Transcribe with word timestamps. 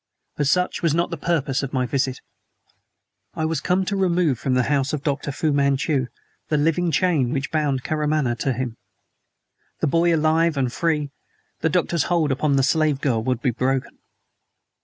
But 0.35 0.47
such 0.47 0.81
was 0.81 0.95
not 0.95 1.11
the 1.11 1.15
purpose 1.15 1.61
of 1.61 1.73
my 1.73 1.85
visit. 1.85 2.21
I 3.35 3.45
was 3.45 3.61
come 3.61 3.85
to 3.85 3.95
remove 3.95 4.39
from 4.39 4.55
the 4.55 4.63
house 4.63 4.93
of 4.93 5.03
Dr. 5.03 5.31
Fu 5.31 5.51
Manchu 5.51 6.07
the 6.49 6.57
living 6.57 6.89
chain 6.89 7.29
which 7.31 7.51
bound 7.51 7.83
Karamaneh 7.83 8.39
to 8.39 8.53
him. 8.53 8.77
The 9.79 9.85
boy 9.85 10.15
alive 10.15 10.57
and 10.57 10.73
free, 10.73 11.11
the 11.59 11.69
Doctor's 11.69 12.05
hold 12.05 12.31
upon 12.31 12.55
the 12.55 12.63
slave 12.63 12.99
girl 12.99 13.23
would 13.23 13.43
be 13.43 13.51
broken. 13.51 13.99